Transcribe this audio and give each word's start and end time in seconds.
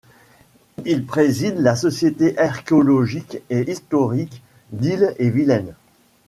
Il 0.83 1.05
préside 1.05 1.59
la 1.59 1.75
Société 1.75 2.35
archéologique 2.39 3.37
et 3.51 3.69
historique 3.71 4.41
d'Ille-et-Vilaine. 4.71 5.75